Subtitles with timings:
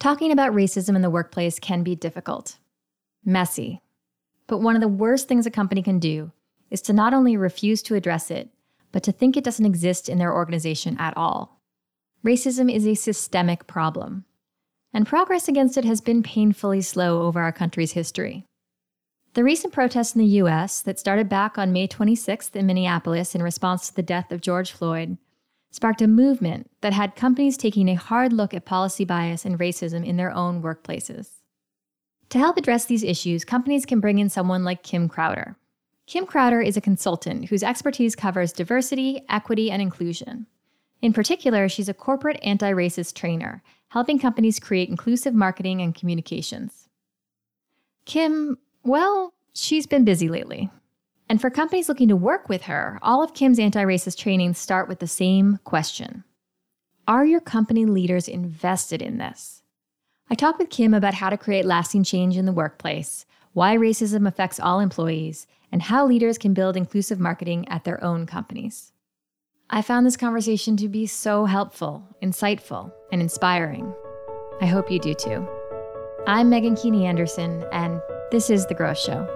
[0.00, 2.56] Talking about racism in the workplace can be difficult,
[3.22, 3.82] messy.
[4.46, 6.32] But one of the worst things a company can do
[6.70, 8.48] is to not only refuse to address it,
[8.92, 11.60] but to think it doesn't exist in their organization at all.
[12.24, 14.24] Racism is a systemic problem,
[14.94, 18.46] and progress against it has been painfully slow over our country's history.
[19.34, 23.42] The recent protests in the US that started back on May 26th in Minneapolis in
[23.42, 25.18] response to the death of George Floyd
[25.70, 30.04] sparked a movement that had companies taking a hard look at policy bias and racism
[30.04, 31.40] in their own workplaces.
[32.30, 35.56] To help address these issues, companies can bring in someone like Kim Crowder.
[36.06, 40.46] Kim Crowder is a consultant whose expertise covers diversity, equity, and inclusion.
[41.02, 46.88] In particular, she's a corporate anti racist trainer, helping companies create inclusive marketing and communications.
[48.04, 50.70] Kim, well, she's been busy lately.
[51.30, 54.88] And for companies looking to work with her, all of Kim's anti racist trainings start
[54.88, 56.24] with the same question
[57.06, 59.62] Are your company leaders invested in this?
[60.28, 64.26] I talk with Kim about how to create lasting change in the workplace, why racism
[64.26, 68.92] affects all employees, and how leaders can build inclusive marketing at their own companies.
[69.70, 73.94] I found this conversation to be so helpful, insightful, and inspiring.
[74.60, 75.48] I hope you do too.
[76.26, 78.00] I'm Meghan Keaney Anderson, and
[78.32, 79.28] this is The Growth Show.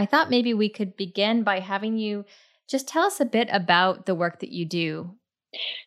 [0.00, 2.24] I thought maybe we could begin by having you
[2.70, 5.14] just tell us a bit about the work that you do.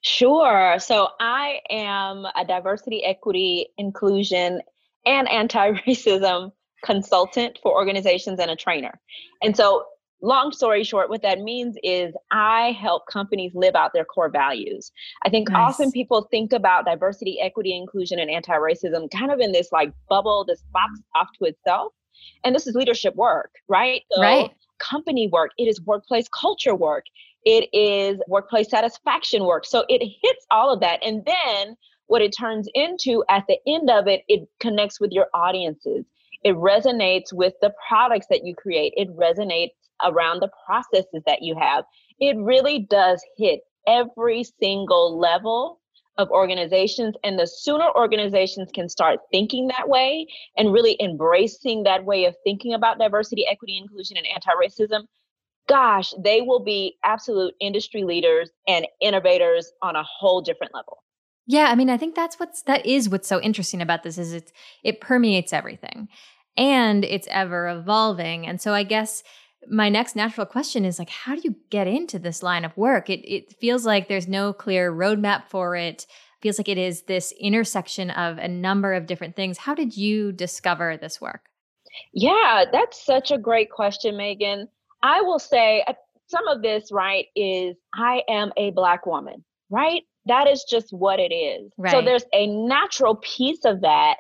[0.02, 0.75] Sure.
[0.78, 4.61] So I am a diversity, equity, inclusion,
[5.03, 6.52] and anti racism
[6.86, 9.00] consultant for organizations and a trainer.
[9.42, 9.83] And so,
[10.22, 14.92] long story short, what that means is I help companies live out their core values.
[15.25, 15.73] I think nice.
[15.73, 19.92] often people think about diversity, equity, inclusion, and anti racism kind of in this like
[20.08, 21.93] bubble, this box off to itself.
[22.44, 24.02] And this is leadership work, right?
[24.12, 24.52] So right.
[24.80, 27.06] Company work, it is workplace culture work,
[27.46, 29.66] it is workplace satisfaction work.
[29.66, 31.04] So it hits all of that.
[31.04, 31.76] And then
[32.08, 36.06] what it turns into at the end of it, it connects with your audiences.
[36.44, 38.94] It resonates with the products that you create.
[38.98, 39.72] It resonates
[40.04, 41.86] around the processes that you have.
[42.20, 45.80] It really does hit every single level
[46.18, 47.16] of organizations.
[47.24, 52.36] And the sooner organizations can start thinking that way and really embracing that way of
[52.44, 55.04] thinking about diversity, equity, inclusion, and anti racism,
[55.68, 61.04] gosh, they will be absolute industry leaders and innovators on a whole different level.
[61.46, 64.34] Yeah, I mean, I think that's what's that is what's so interesting about this is
[64.34, 64.54] it's
[64.84, 66.08] it permeates everything
[66.56, 68.48] and it's ever evolving.
[68.48, 69.24] And so I guess
[69.70, 73.10] my next natural question is like how do you get into this line of work?
[73.10, 76.06] It, it feels like there's no clear roadmap for it.
[76.42, 79.58] Feels like it is this intersection of a number of different things.
[79.58, 81.50] How did you discover this work?
[82.14, 84.68] Yeah that's such a great question Meghan.
[85.02, 85.94] I will say uh,
[86.28, 89.44] some of this right is i am a black woman
[89.74, 90.04] right?
[90.28, 91.72] That is just what it is.
[91.78, 91.92] Right.
[91.92, 94.18] so there's a natural piece of that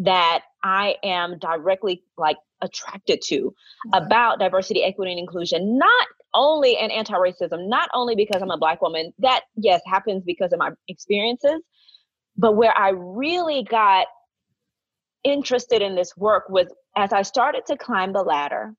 [0.00, 3.54] that I am directly like attracted to
[3.92, 8.82] about diversity, equity, and inclusion, not only and anti-racism, not only because I'm a black
[8.82, 11.60] woman, that yes happens because of my experiences,
[12.36, 14.06] but where I really got
[15.24, 18.74] interested in this work was as I started to climb the ladder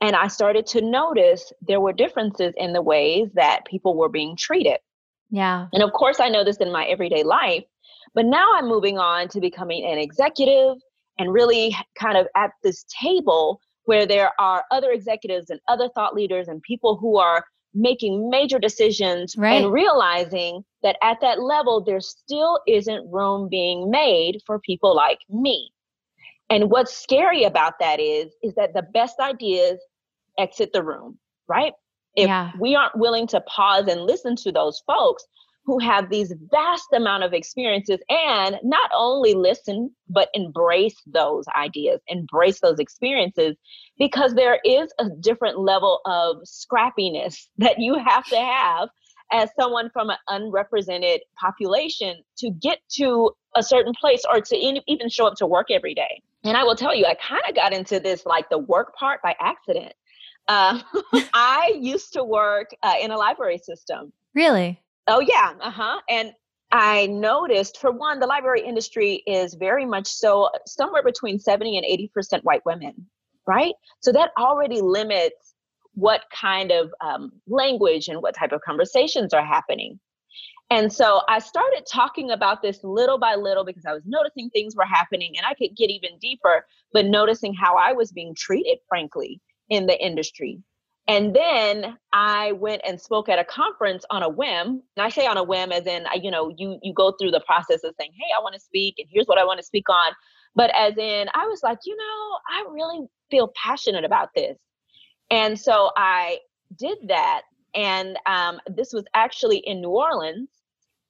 [0.00, 4.36] and I started to notice there were differences in the ways that people were being
[4.36, 4.78] treated.
[5.30, 5.66] Yeah.
[5.72, 7.64] And of course, I know this in my everyday life,
[8.14, 10.76] but now I'm moving on to becoming an executive
[11.18, 16.14] and really kind of at this table where there are other executives and other thought
[16.14, 17.44] leaders and people who are
[17.74, 19.62] making major decisions right.
[19.62, 25.18] and realizing that at that level there still isn't room being made for people like
[25.28, 25.70] me
[26.48, 29.78] and what's scary about that is is that the best ideas
[30.38, 31.72] exit the room right
[32.16, 32.50] if yeah.
[32.58, 35.24] we aren't willing to pause and listen to those folks
[35.66, 42.00] who have these vast amount of experiences and not only listen but embrace those ideas
[42.08, 43.56] embrace those experiences
[43.98, 48.88] because there is a different level of scrappiness that you have to have
[49.32, 55.08] as someone from an unrepresented population to get to a certain place or to even
[55.08, 56.22] show up to work every day.
[56.44, 59.20] And i will tell you i kind of got into this like the work part
[59.22, 59.92] by accident.
[60.48, 60.80] Uh,
[61.34, 64.12] i used to work uh, in a library system.
[64.32, 66.00] Really Oh yeah, uh-huh.
[66.08, 66.32] And
[66.72, 71.86] I noticed for one, the library industry is very much so somewhere between 70 and
[71.86, 73.06] 80% white women,
[73.46, 73.74] right?
[74.00, 75.54] So that already limits
[75.94, 79.98] what kind of um, language and what type of conversations are happening.
[80.68, 84.74] And so I started talking about this little by little because I was noticing things
[84.74, 88.78] were happening and I could get even deeper, but noticing how I was being treated,
[88.88, 90.58] frankly, in the industry.
[91.08, 94.82] And then I went and spoke at a conference on a whim.
[94.96, 97.42] And I say on a whim as in, you know, you you go through the
[97.46, 99.88] process of saying, "Hey, I want to speak, and here's what I want to speak
[99.88, 100.12] on."
[100.54, 104.58] But as in, I was like, you know, I really feel passionate about this,
[105.30, 106.38] and so I
[106.76, 107.42] did that.
[107.74, 110.48] And um, this was actually in New Orleans,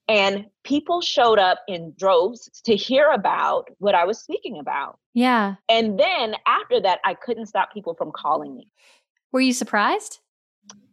[0.07, 4.99] and people showed up in droves to hear about what I was speaking about.
[5.13, 5.55] Yeah.
[5.69, 8.69] And then after that, I couldn't stop people from calling me.
[9.31, 10.19] Were you surprised?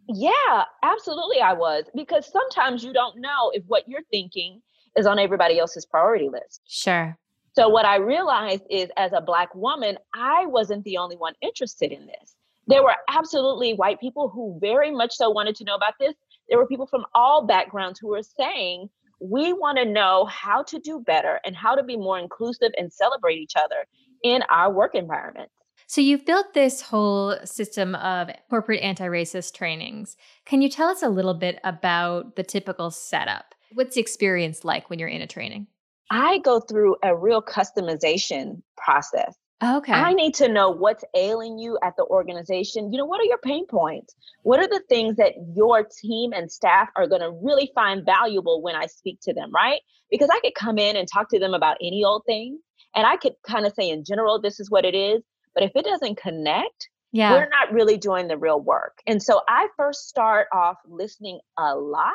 [0.08, 1.84] Yeah, absolutely, I was.
[1.94, 4.60] Because sometimes you don't know if what you're thinking
[4.96, 6.60] is on everybody else's priority list.
[6.66, 7.16] Sure.
[7.54, 11.92] So, what I realized is as a Black woman, I wasn't the only one interested
[11.92, 12.34] in this.
[12.66, 16.14] There were absolutely white people who very much so wanted to know about this.
[16.48, 18.88] There were people from all backgrounds who were saying,
[19.20, 22.92] we want to know how to do better and how to be more inclusive and
[22.92, 23.86] celebrate each other
[24.22, 25.50] in our work environment.
[25.86, 30.16] So, you've built this whole system of corporate anti racist trainings.
[30.44, 33.54] Can you tell us a little bit about the typical setup?
[33.72, 35.66] What's the experience like when you're in a training?
[36.10, 39.36] I go through a real customization process.
[39.62, 39.92] Okay.
[39.92, 42.92] I need to know what's ailing you at the organization.
[42.92, 44.14] You know, what are your pain points?
[44.42, 48.60] What are the things that your team and staff are going to really find valuable
[48.62, 49.80] when I speak to them, right?
[50.10, 52.58] Because I could come in and talk to them about any old thing,
[52.94, 55.22] and I could kind of say in general, this is what it is.
[55.54, 57.32] But if it doesn't connect, yeah.
[57.32, 58.98] we're not really doing the real work.
[59.06, 62.12] And so I first start off listening a lot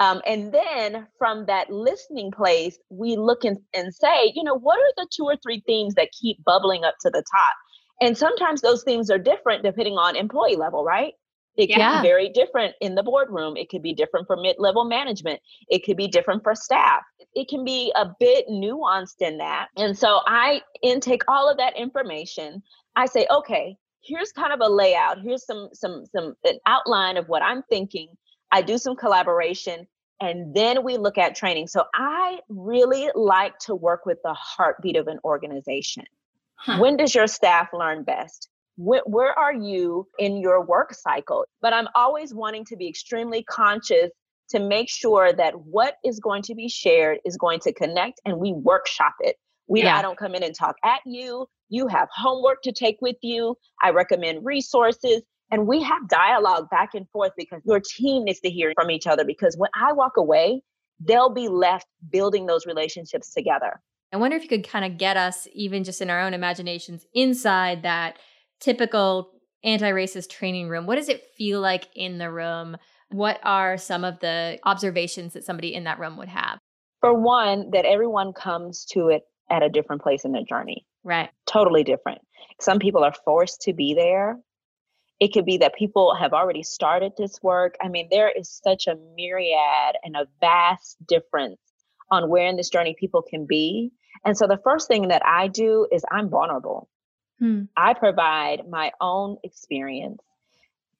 [0.00, 4.78] um, and then from that listening place, we look and, and say, you know, what
[4.78, 7.54] are the two or three themes that keep bubbling up to the top?
[8.00, 11.12] And sometimes those themes are different depending on employee level, right?
[11.56, 12.00] It can yeah.
[12.00, 13.56] be very different in the boardroom.
[13.56, 15.40] It could be different for mid level management.
[15.68, 17.02] It could be different for staff.
[17.34, 19.68] It can be a bit nuanced in that.
[19.76, 22.62] And so I intake all of that information.
[22.96, 25.18] I say, okay, here's kind of a layout.
[25.22, 28.08] Here's some some some an outline of what I'm thinking
[28.52, 29.86] I do some collaboration,
[30.20, 31.68] and then we look at training.
[31.68, 36.04] So I really like to work with the heartbeat of an organization.
[36.56, 36.78] Huh.
[36.78, 38.49] When does your staff learn best?
[38.82, 41.44] Where, where are you in your work cycle?
[41.60, 44.10] But I'm always wanting to be extremely conscious
[44.48, 48.38] to make sure that what is going to be shared is going to connect and
[48.38, 49.36] we workshop it.
[49.68, 49.98] We yeah.
[49.98, 51.46] I don't come in and talk at you.
[51.68, 53.54] You have homework to take with you.
[53.82, 55.22] I recommend resources.
[55.50, 59.06] And we have dialogue back and forth because your team needs to hear from each
[59.06, 59.26] other.
[59.26, 60.62] Because when I walk away,
[61.00, 63.78] they'll be left building those relationships together.
[64.10, 67.04] I wonder if you could kind of get us, even just in our own imaginations,
[67.14, 68.18] inside that
[68.60, 69.32] typical
[69.64, 70.86] anti racist training room.
[70.86, 72.76] What does it feel like in the room?
[73.10, 76.58] What are some of the observations that somebody in that room would have?
[77.00, 80.86] For one, that everyone comes to it at a different place in their journey.
[81.02, 81.30] Right.
[81.46, 82.20] Totally different.
[82.60, 84.36] Some people are forced to be there
[85.20, 87.76] it could be that people have already started this work.
[87.80, 91.60] I mean, there is such a myriad and a vast difference
[92.10, 93.92] on where in this journey people can be.
[94.24, 96.88] And so the first thing that I do is I'm vulnerable.
[97.40, 97.62] Hmm.
[97.76, 100.22] I provide my own experience,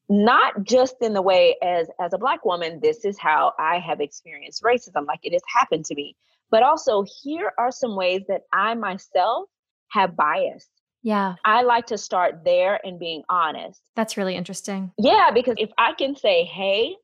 [0.08, 4.00] not just in the way as as a black woman, this is how I have
[4.00, 6.16] experienced racism, like it has happened to me,
[6.50, 9.48] but also here are some ways that I myself
[9.90, 10.68] have bias
[11.02, 11.36] yeah.
[11.44, 13.80] I like to start there and being honest.
[13.96, 14.92] That's really interesting.
[14.98, 16.96] Yeah, because if I can say, hey,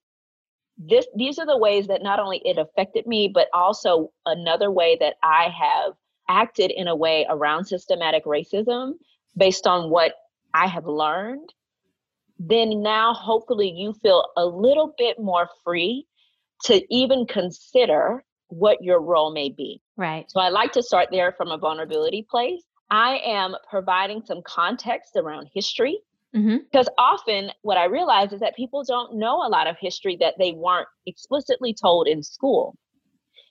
[0.76, 4.96] this these are the ways that not only it affected me, but also another way
[5.00, 5.94] that I have
[6.28, 8.92] acted in a way around systematic racism
[9.36, 10.12] based on what
[10.54, 11.52] I have learned,
[12.38, 16.06] then now hopefully you feel a little bit more free
[16.64, 19.80] to even consider what your role may be.
[19.96, 20.30] Right.
[20.30, 25.16] So I like to start there from a vulnerability place I am providing some context
[25.16, 25.98] around history.
[26.34, 26.58] Mm-hmm.
[26.70, 30.34] Because often what I realize is that people don't know a lot of history that
[30.38, 32.76] they weren't explicitly told in school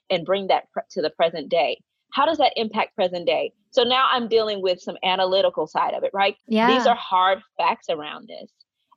[0.08, 1.80] and bring that to the present day.
[2.16, 3.52] How does that impact present day?
[3.72, 6.34] So now I'm dealing with some analytical side of it, right?
[6.46, 6.74] Yeah.
[6.74, 8.50] These are hard facts around this.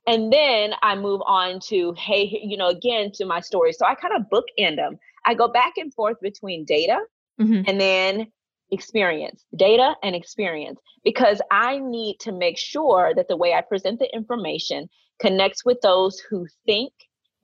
[0.06, 3.74] And then I move on to, hey, you know, again to my story.
[3.74, 4.98] So I kind of bookend them.
[5.26, 6.98] I go back and forth between data
[7.38, 7.60] mm-hmm.
[7.66, 8.32] and then
[8.70, 13.98] experience, data and experience, because I need to make sure that the way I present
[13.98, 14.88] the information
[15.20, 16.94] connects with those who think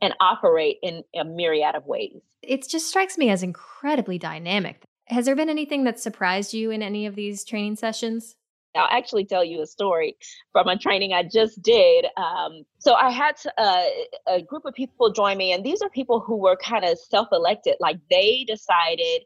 [0.00, 2.22] and operate in a myriad of ways.
[2.40, 4.82] It just strikes me as incredibly dynamic.
[5.08, 8.36] Has there been anything that surprised you in any of these training sessions?
[8.74, 10.16] I'll actually tell you a story
[10.52, 12.06] from a training I just did.
[12.16, 13.84] Um, so I had to, uh,
[14.26, 17.28] a group of people join me, and these are people who were kind of self
[17.32, 17.76] elected.
[17.80, 19.22] Like they decided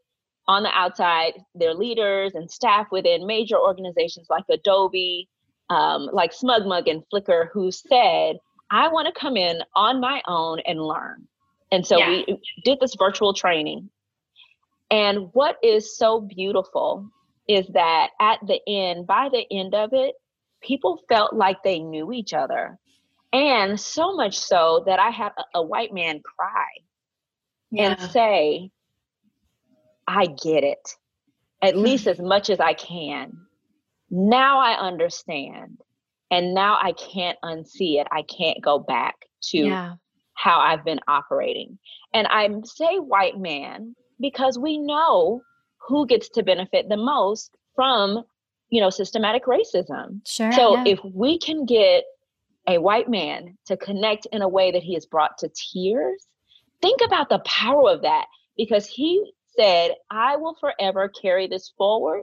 [0.46, 5.28] on the outside, their leaders and staff within major organizations like Adobe,
[5.68, 8.36] um, like SmugMug and Flickr, who said,
[8.70, 11.26] I want to come in on my own and learn.
[11.72, 12.08] And so yeah.
[12.08, 13.90] we did this virtual training.
[14.90, 17.08] And what is so beautiful
[17.48, 20.14] is that at the end, by the end of it,
[20.60, 22.78] people felt like they knew each other.
[23.32, 26.66] And so much so that I had a, a white man cry
[27.70, 27.92] yeah.
[28.00, 28.70] and say,
[30.06, 30.96] I get it,
[31.62, 33.32] at least as much as I can.
[34.10, 35.78] Now I understand.
[36.32, 38.06] And now I can't unsee it.
[38.10, 39.16] I can't go back
[39.50, 39.94] to yeah.
[40.34, 41.78] how I've been operating.
[42.12, 45.42] And I say white man because we know
[45.88, 48.22] who gets to benefit the most from,
[48.68, 50.20] you know, systematic racism.
[50.26, 50.52] Sure.
[50.52, 50.84] So yeah.
[50.86, 52.04] if we can get
[52.68, 56.26] a white man to connect in a way that he is brought to tears,
[56.82, 62.22] think about the power of that because he said, I will forever carry this forward.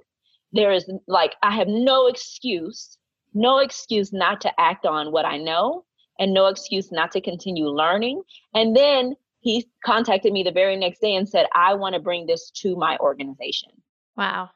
[0.54, 2.98] There is like, I have no excuse,
[3.34, 5.84] no excuse not to act on what I know
[6.20, 8.22] and no excuse not to continue learning.
[8.54, 9.16] And then
[9.48, 12.76] he contacted me the very next day and said, I want to bring this to
[12.76, 13.70] my organization.
[14.18, 14.50] Wow.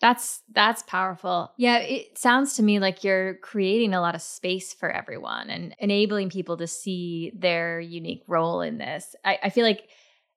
[0.00, 1.52] That's that's powerful.
[1.58, 5.74] Yeah, it sounds to me like you're creating a lot of space for everyone and
[5.78, 9.14] enabling people to see their unique role in this.
[9.24, 9.88] I, I feel like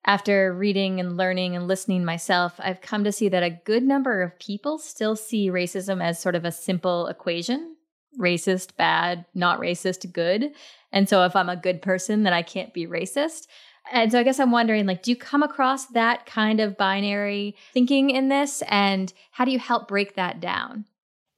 [0.05, 4.21] after reading and learning and listening myself, I've come to see that a good number
[4.21, 7.73] of people still see racism as sort of a simple equation
[8.19, 10.51] racist, bad, not racist, good.
[10.91, 13.47] And so if I'm a good person, then I can't be racist.
[13.91, 17.55] And so I guess I'm wondering like do you come across that kind of binary
[17.73, 20.85] thinking in this and how do you help break that down?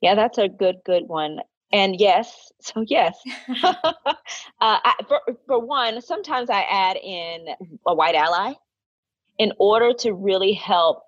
[0.02, 1.40] Yeah, that's a good good one.
[1.72, 3.20] And yes, so yes.
[3.64, 3.74] uh,
[4.62, 7.48] I, for, for one, sometimes I add in
[7.88, 8.54] a white ally
[9.38, 11.04] in order to really help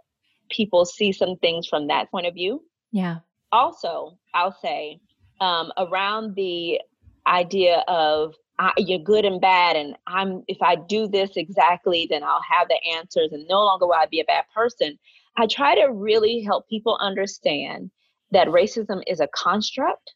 [0.50, 2.63] people see some things from that point of view.
[2.91, 3.20] Yeah.
[3.51, 5.00] Also, I'll say
[5.39, 6.82] um, around the
[7.25, 12.24] idea of I, you're good and bad and i'm if i do this exactly then
[12.24, 14.98] i'll have the answers and no longer will i be a bad person.
[15.40, 17.92] I try to really help people understand
[18.32, 20.16] that racism is a construct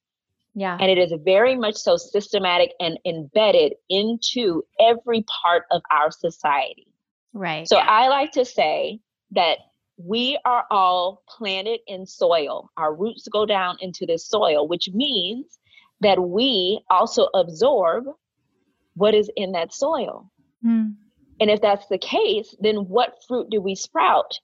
[0.56, 0.78] yeah.
[0.80, 6.88] and it is very much so systematic and embedded into every part of our society.
[7.34, 7.86] Right so yeah.
[7.88, 9.00] i like to say
[9.32, 9.60] that
[9.98, 12.72] we are all planted in soil.
[12.76, 15.60] Our roots go down into this soil which means
[16.02, 18.06] that we also absorb
[18.96, 20.32] what is in that soil.
[20.66, 20.96] Mm.
[21.40, 24.40] And if that's the case, then what fruit do we sprout?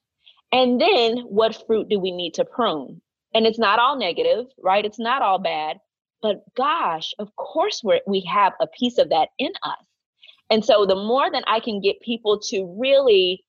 [0.52, 3.00] And then what fruit do we need to prune?
[3.34, 4.84] And it's not all negative, right?
[4.84, 5.78] It's not all bad.
[6.22, 9.86] But gosh, of course we we have a piece of that in us.
[10.50, 13.44] And so the more that I can get people to really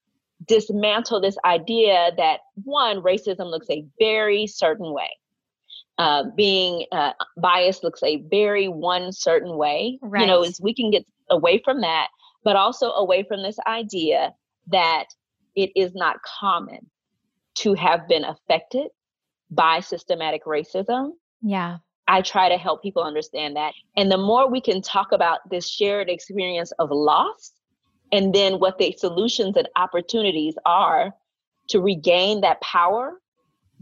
[0.46, 5.10] dismantle this idea that one, racism looks a very certain way.
[6.00, 10.00] Uh, being uh, biased looks a very one certain way.
[10.02, 10.22] Right.
[10.22, 12.08] You know, is we can get away from that,
[12.46, 14.34] but also away from this idea
[14.68, 15.08] that
[15.56, 16.90] it is not common
[17.56, 18.88] to have been affected
[19.52, 21.12] by systematic racism.
[21.42, 21.80] Yeah.
[22.08, 23.74] I try to help people understand that.
[23.98, 27.52] And the more we can talk about this shared experience of loss
[28.14, 31.12] and then what the solutions and opportunities are
[31.68, 33.20] to regain that power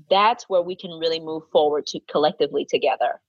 [0.09, 3.19] that's where we can really move forward to collectively together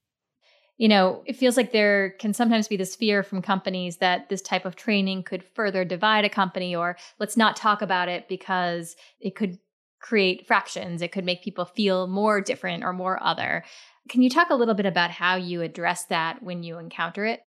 [0.78, 4.40] you know, it feels like there can sometimes be this fear from companies that this
[4.40, 8.94] type of training could further divide a company, or let's not talk about it because
[9.18, 9.58] it could
[10.00, 11.02] create fractions.
[11.02, 13.64] It could make people feel more different or more other.
[14.08, 17.40] Can you talk a little bit about how you address that when you encounter it?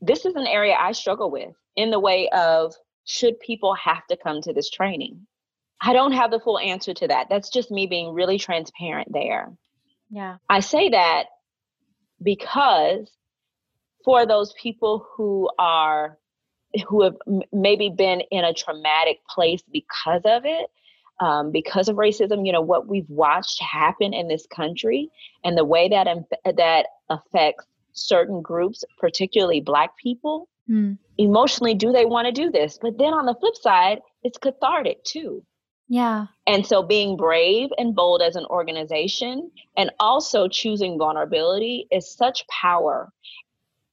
[0.00, 4.16] This is an area I struggle with in the way of should people have to
[4.16, 5.26] come to this training?
[5.80, 7.28] I don't have the full answer to that.
[7.28, 9.52] That's just me being really transparent there.
[10.10, 10.36] Yeah.
[10.48, 11.24] I say that
[12.22, 13.10] because
[14.04, 16.18] for those people who are
[16.88, 17.16] who have
[17.52, 20.66] maybe been in a traumatic place because of it
[21.20, 25.10] um, because of racism you know what we've watched happen in this country
[25.44, 26.06] and the way that
[26.56, 30.96] that affects certain groups particularly black people mm.
[31.16, 35.02] emotionally do they want to do this but then on the flip side it's cathartic
[35.04, 35.42] too
[35.88, 36.26] yeah.
[36.46, 42.46] And so being brave and bold as an organization and also choosing vulnerability is such
[42.48, 43.10] power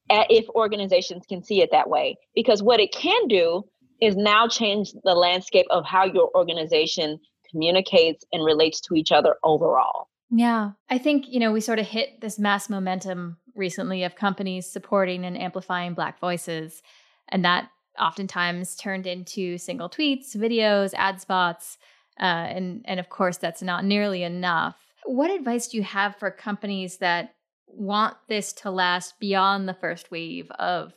[0.09, 2.17] eh, if organizations can see it that way.
[2.35, 3.63] Because what it can do
[4.01, 9.37] is now change the landscape of how your organization communicates and relates to each other
[9.43, 10.09] overall.
[10.29, 10.71] Yeah.
[10.89, 15.23] I think, you know, we sort of hit this mass momentum recently of companies supporting
[15.23, 16.81] and amplifying Black voices.
[17.29, 21.77] And that oftentimes turned into single tweets, videos, ad spots,
[22.19, 24.75] uh, and and of course that's not nearly enough.
[25.05, 27.35] What advice do you have for companies that
[27.67, 30.93] want this to last beyond the first wave of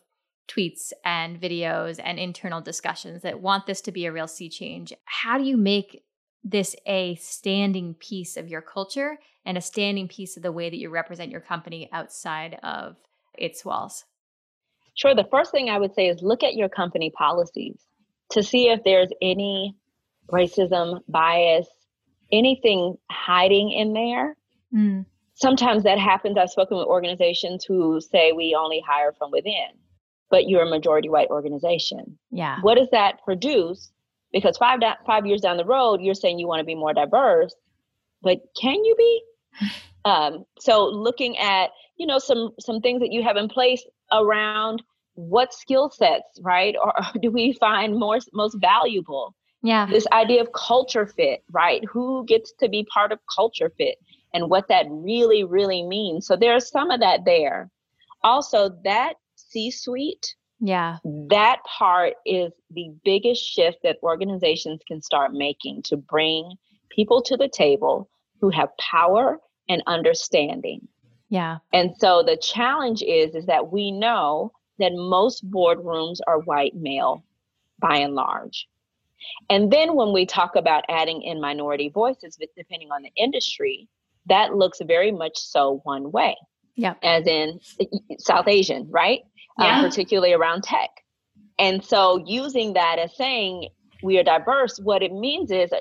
[0.49, 4.93] tweets and videos and internal discussions that want this to be a real sea change.
[5.05, 6.03] How do you make
[6.43, 10.79] this a standing piece of your culture and a standing piece of the way that
[10.79, 12.97] you represent your company outside of
[13.37, 14.05] its walls?
[14.99, 15.15] Sure.
[15.15, 17.79] The first thing I would say is look at your company policies
[18.31, 19.75] to see if there's any
[20.31, 21.69] racism, bias,
[22.31, 24.37] anything hiding in there.
[24.75, 25.07] Mm.
[25.35, 26.37] Sometimes that happens.
[26.37, 29.69] I've spoken with organizations who say we only hire from within
[30.31, 32.19] but you're a majority white organization.
[32.31, 32.59] Yeah.
[32.61, 33.91] What does that produce?
[34.33, 37.55] Because five five years down the road, you're saying you want to be more diverse,
[38.23, 39.23] but can you be?
[40.09, 44.83] um, so looking at you know some some things that you have in place around
[45.15, 46.75] what skill sets, right?
[46.81, 49.35] Or, or do we find more most valuable?
[49.63, 49.87] Yeah.
[49.87, 51.85] This idea of culture fit, right?
[51.91, 53.97] Who gets to be part of culture fit
[54.33, 56.27] and what that really, really means.
[56.27, 57.69] So there's some of that there.
[58.23, 60.97] Also, that C suite, yeah.
[61.05, 66.53] That part is the biggest shift that organizations can start making to bring
[66.91, 68.09] people to the table
[68.41, 69.39] who have power
[69.69, 70.87] and understanding.
[71.29, 71.59] Yeah.
[71.73, 77.23] And so the challenge is is that we know that most boardrooms are white male
[77.79, 78.67] by and large.
[79.51, 83.89] And then when we talk about adding in minority voices depending on the industry,
[84.27, 86.37] that looks very much so one way.
[86.77, 86.95] Yeah.
[87.03, 87.59] As in
[88.19, 89.21] South Asian, right?
[89.59, 89.79] Um, yeah.
[89.81, 90.91] Um, particularly around tech.
[91.59, 93.69] And so using that as saying
[94.03, 95.73] we are diverse, what it means is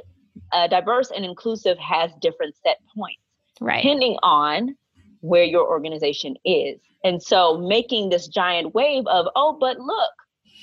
[0.54, 3.22] a diverse and inclusive has different set points.
[3.60, 3.82] Right.
[3.82, 4.76] Depending on
[5.22, 6.80] where your organization is.
[7.04, 10.12] And so making this giant wave of, oh, but look,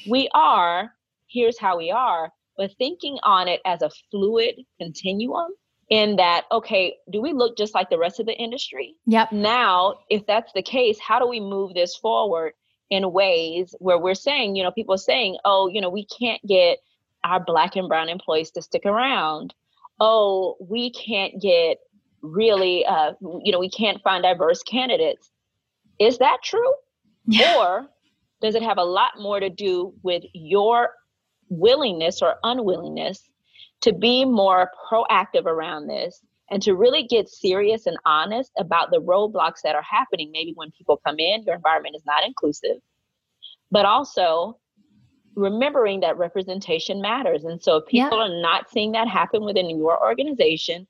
[0.08, 0.92] we are,
[1.28, 5.52] here's how we are, but thinking on it as a fluid continuum
[5.90, 8.94] in that, okay, do we look just like the rest of the industry?
[9.06, 9.32] Yep.
[9.32, 12.52] Now, if that's the case, how do we move this forward
[12.90, 16.40] in ways where we're saying, you know, people are saying, oh, you know, we can't
[16.46, 16.78] get
[17.24, 19.54] our black and brown employees to stick around.
[20.00, 21.78] Oh, we can't get
[22.24, 25.30] really, uh, you know, we can't find diverse candidates.
[26.00, 26.74] Is that true?
[27.26, 27.56] Yeah.
[27.56, 27.86] Or
[28.40, 30.90] does it have a lot more to do with your
[31.48, 33.28] willingness or unwillingness
[33.82, 39.00] to be more proactive around this and to really get serious and honest about the
[39.00, 40.30] roadblocks that are happening.
[40.32, 42.76] Maybe when people come in, your environment is not inclusive,
[43.70, 44.58] but also
[45.36, 47.44] remembering that representation matters.
[47.44, 48.24] And so if people yeah.
[48.24, 50.86] are not seeing that happen within your organization,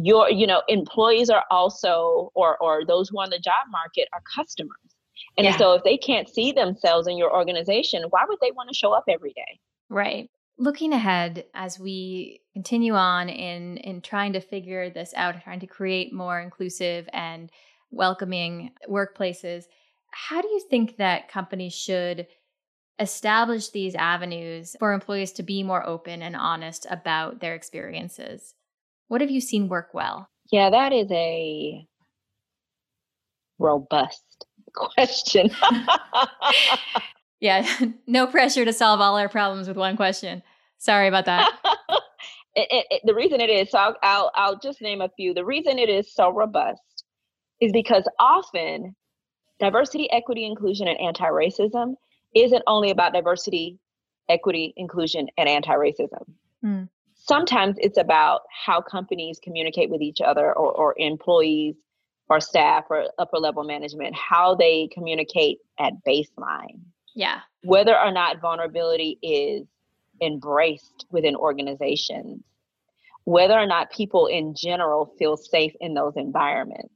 [0.00, 4.08] your you know employees are also or or those who are on the job market
[4.12, 4.76] are customers.
[5.36, 5.56] And yeah.
[5.56, 8.92] so if they can't see themselves in your organization, why would they want to show
[8.92, 9.60] up every day?
[9.88, 15.60] Right looking ahead as we continue on in in trying to figure this out trying
[15.60, 17.50] to create more inclusive and
[17.90, 19.64] welcoming workplaces
[20.10, 22.26] how do you think that companies should
[22.98, 28.54] establish these avenues for employees to be more open and honest about their experiences
[29.08, 31.86] what have you seen work well yeah that is a
[33.58, 35.50] robust question
[37.40, 37.66] Yeah,
[38.06, 40.42] no pressure to solve all our problems with one question.
[40.78, 41.50] Sorry about that.
[42.54, 45.34] it, it, it, the reason it is, so I'll, I'll, I'll just name a few.
[45.34, 47.04] The reason it is so robust
[47.60, 48.94] is because often
[49.60, 51.94] diversity, equity, inclusion, and anti racism
[52.34, 53.78] isn't only about diversity,
[54.28, 56.24] equity, inclusion, and anti racism.
[56.64, 56.88] Mm.
[57.28, 61.76] Sometimes it's about how companies communicate with each other or, or employees
[62.28, 66.80] or staff or upper level management, how they communicate at baseline.
[67.14, 67.40] Yeah.
[67.62, 69.66] Whether or not vulnerability is
[70.22, 72.42] embraced within organizations,
[73.24, 76.94] whether or not people in general feel safe in those environments.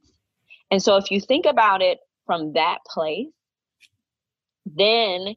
[0.70, 3.28] And so if you think about it from that place,
[4.64, 5.34] then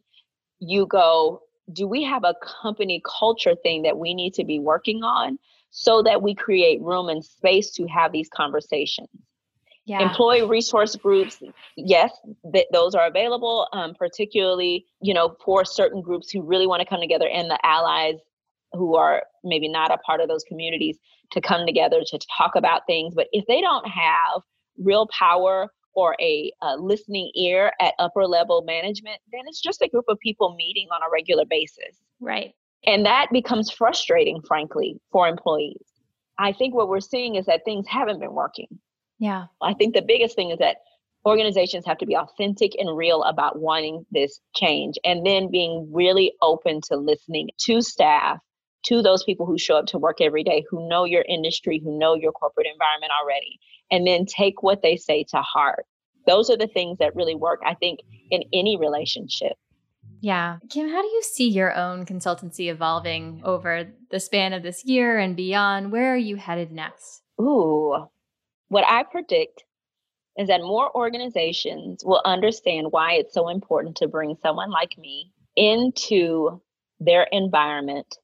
[0.60, 1.42] you go,
[1.74, 5.40] do we have a company culture thing that we need to be working on
[5.72, 9.10] so that we create room and space to have these conversations?
[9.86, 10.02] Yeah.
[10.02, 11.44] Employee resource groups,
[11.78, 12.12] yes,
[12.52, 16.88] th- those are available, um, particularly, you know, for certain groups who really want to
[16.88, 18.16] come together and the allies
[18.74, 20.98] who are maybe not a part of those communities
[21.32, 23.14] to come together to talk about things.
[23.14, 24.42] But if they don't have
[24.78, 29.88] real power or a, a listening ear at upper level management, then it's just a
[29.88, 31.98] group of people meeting on a regular basis.
[32.20, 32.54] Right.
[32.86, 35.88] And that becomes frustrating, frankly, for employees.
[36.38, 38.68] I think what we're seeing is that things haven't been working.
[39.20, 39.46] Yeah.
[39.62, 40.78] I think the biggest thing is that
[41.26, 46.34] organizations have to be authentic and real about wanting this change and then being really
[46.42, 48.38] open to listening to staff,
[48.86, 51.98] to those people who show up to work every day, who know your industry, who
[51.98, 53.60] know your corporate environment already,
[53.92, 55.86] and then take what they say to heart.
[56.28, 58.00] Those are the things that really work, I think,
[58.32, 59.54] in any relationship.
[60.22, 60.58] Yeah.
[60.70, 65.20] Kim, how do you see your own consultancy evolving over the span of this year
[65.20, 65.92] and beyond?
[65.92, 67.22] Where are you headed next?
[67.40, 68.08] Ooh,
[68.70, 69.66] what I predict
[70.38, 75.32] is that more organizations will understand why it's so important to bring someone like me
[75.56, 76.62] into
[77.00, 78.18] their environment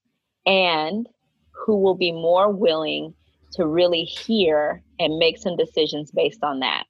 [0.45, 1.07] and
[1.51, 3.13] who will be more willing
[3.53, 6.85] to really hear and make some decisions based on that.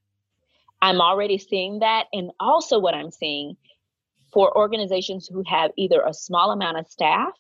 [0.82, 2.08] I'm already seeing that.
[2.12, 3.56] And also, what I'm seeing
[4.34, 7.34] for organizations who have either a small amount of staff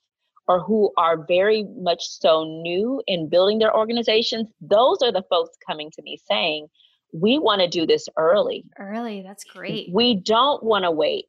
[0.47, 5.57] or who are very much so new in building their organizations, those are the folks
[5.65, 6.67] coming to me saying,
[7.13, 8.65] we want to do this early.
[8.77, 9.89] Early, that's great.
[9.91, 11.27] We don't want to wait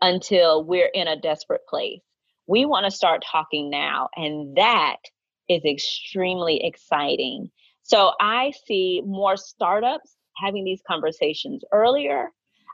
[0.00, 2.02] until we're in a desperate place.
[2.46, 4.08] We want to start talking now.
[4.14, 4.96] And that
[5.48, 7.50] is extremely exciting.
[7.86, 12.30] So I see more startups having these conversations earlier.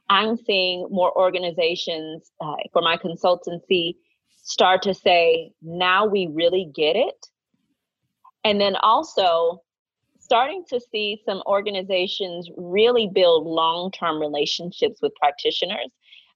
[0.09, 3.96] I'm seeing more organizations uh, for my consultancy
[4.42, 7.27] start to say, now we really get it.
[8.42, 9.61] And then also
[10.18, 15.90] starting to see some organizations really build long term relationships with practitioners,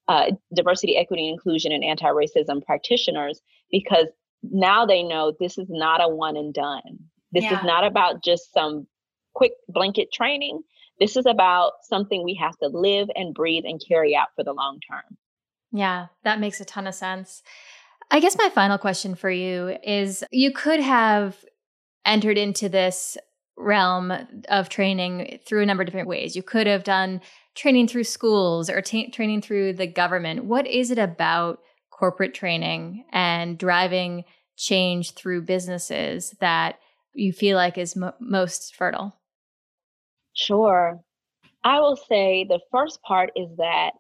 [0.07, 4.09] uh, diversity, equity, inclusion, and anti racism practitioners, because
[4.43, 6.99] now they know this is not a one and done.
[7.33, 7.59] This yeah.
[7.59, 8.87] is not about just some
[9.35, 10.63] quick blanket training.
[10.99, 14.53] This is about something we have to live and breathe and carry out for the
[14.53, 15.17] long term.
[15.73, 17.43] Yeah, that makes a ton of sense.
[18.11, 21.37] I guess my final question for you is you could have
[22.05, 23.19] entered into this
[23.57, 24.13] realm
[24.49, 26.37] of training through a number of different ways.
[26.37, 27.21] You could have done
[27.55, 30.45] training through schools or t- training through the government.
[30.45, 31.61] What is it about
[31.91, 34.25] corporate training and driving
[34.57, 36.79] change through businesses that
[37.17, 39.17] you feel like is mo- most fertile?
[40.35, 41.01] Sure.
[41.65, 43.93] I will say the first part is that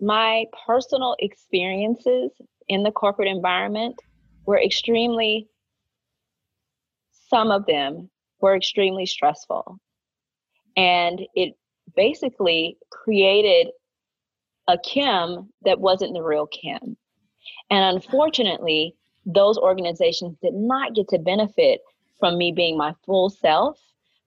[0.00, 2.30] my personal experiences
[2.68, 3.96] in the corporate environment
[4.46, 5.48] were extremely,
[7.28, 9.78] some of them were extremely stressful.
[10.76, 11.54] And it
[11.94, 13.68] basically created
[14.68, 16.96] a Kim that wasn't the real Kim.
[17.70, 18.94] And unfortunately,
[19.26, 21.80] those organizations did not get to benefit
[22.20, 23.78] from me being my full self,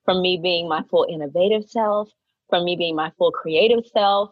[0.04, 2.10] from me being my full innovative self,
[2.50, 4.32] from me being my full creative self,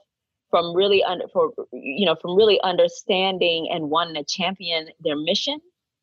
[0.50, 5.60] from really under for you know from really understanding and wanting to champion their mission.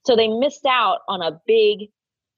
[0.06, 1.90] So they missed out on a big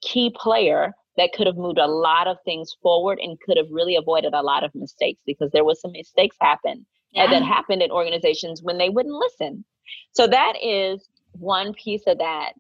[0.03, 3.97] key player that could have moved a lot of things forward and could have really
[3.97, 7.31] avoided a lot of mistakes because there was some mistakes happen uh, yeah.
[7.31, 9.65] that happened in organizations when they wouldn't listen.
[10.13, 12.53] So that is one piece of that.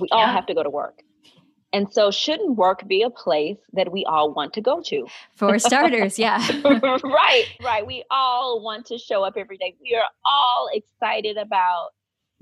[0.00, 0.16] We yeah.
[0.16, 1.02] all have to go to work.
[1.72, 5.06] And so, shouldn't work be a place that we all want to go to?
[5.36, 6.46] For starters, yeah.
[6.64, 7.86] right, right.
[7.86, 9.74] We all want to show up every day.
[9.80, 11.90] We are all excited about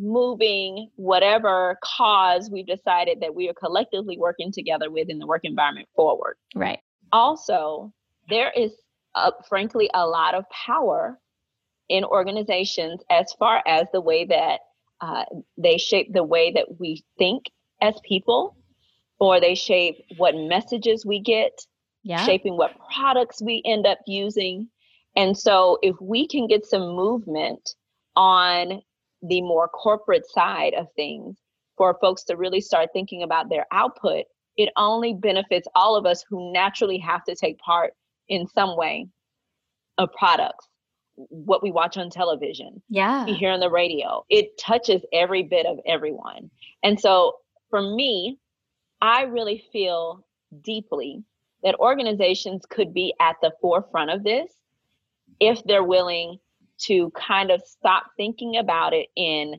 [0.01, 5.43] moving whatever cause we've decided that we are collectively working together with in the work
[5.45, 6.37] environment forward.
[6.55, 6.81] Right.
[7.13, 7.93] Also,
[8.29, 8.73] there is,
[9.15, 11.19] uh, frankly, a lot of power
[11.89, 14.61] in organizations as far as the way that
[15.01, 15.25] uh,
[15.59, 17.51] they shape the way that we think
[17.83, 18.57] as people,
[19.21, 21.53] or they shape what messages we get,
[22.03, 22.25] yeah.
[22.25, 24.69] shaping what products we end up using.
[25.17, 27.75] And so, if we can get some movement
[28.17, 28.83] on
[29.23, 31.37] the more corporate side of things
[31.77, 34.25] for folks to really start thinking about their output,
[34.57, 37.93] it only benefits all of us who naturally have to take part
[38.29, 39.07] in some way
[39.99, 40.67] of products
[41.29, 44.25] what we watch on television, yeah, we hear on the radio.
[44.31, 46.51] It touches every bit of everyone.
[46.83, 47.35] And so
[47.69, 48.39] for me,
[49.01, 50.27] I really feel
[50.63, 51.23] deeply
[51.63, 54.51] that organizations could be at the forefront of this
[55.41, 56.39] if they're willing
[56.79, 59.57] to kind of stop thinking about it in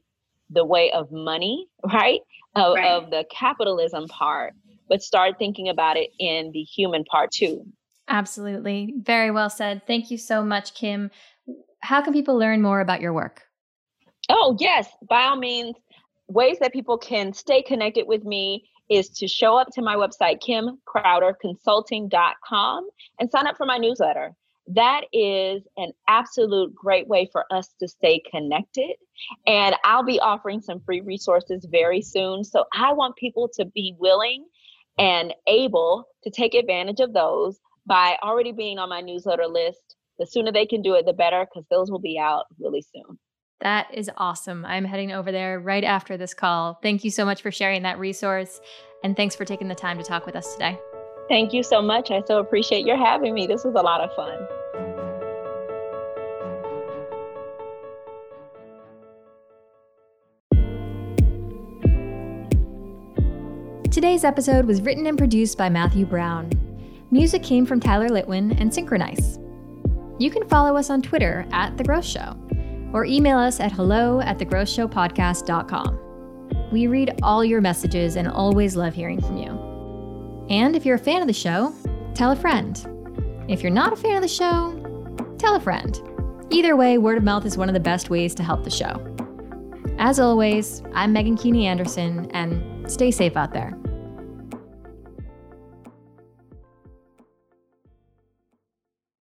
[0.49, 2.21] the way of money, right?
[2.55, 2.91] Of, right.
[2.91, 4.53] of the capitalism part,
[4.89, 7.65] but start thinking about it in the human part too.
[8.09, 8.93] Absolutely.
[9.01, 9.83] Very well said.
[9.87, 11.11] Thank you so much, Kim
[11.81, 13.43] how can people learn more about your work?
[14.29, 15.75] Oh, yes, by all means.
[16.27, 20.39] Ways that people can stay connected with me is to show up to my website,
[20.47, 24.35] kimcrowderconsulting.com, and sign up for my newsletter.
[24.67, 28.93] That is an absolute great way for us to stay connected.
[29.47, 32.43] And I'll be offering some free resources very soon.
[32.43, 34.45] So I want people to be willing
[34.99, 40.27] and able to take advantage of those by already being on my newsletter list the
[40.27, 43.17] sooner they can do it, the better, because those will be out really soon.
[43.61, 44.65] That is awesome.
[44.65, 46.79] I'm heading over there right after this call.
[46.81, 48.59] Thank you so much for sharing that resource.
[49.03, 50.79] And thanks for taking the time to talk with us today.
[51.29, 52.09] Thank you so much.
[52.09, 53.45] I so appreciate your having me.
[53.45, 54.47] This was a lot of fun.
[63.91, 66.49] Today's episode was written and produced by Matthew Brown.
[67.11, 69.37] Music came from Tyler Litwin and Synchronize.
[70.17, 72.37] You can follow us on Twitter at The Growth Show
[72.93, 75.99] or email us at hello at thegrowthshowpodcast.com.
[76.71, 80.47] We read all your messages and always love hearing from you.
[80.49, 81.73] And if you're a fan of the show,
[82.13, 83.45] tell a friend.
[83.47, 85.99] If you're not a fan of the show, tell a friend.
[86.49, 89.07] Either way, word of mouth is one of the best ways to help the show.
[89.97, 93.80] As always, I'm Meghan Keaney Anderson, and stay safe out there.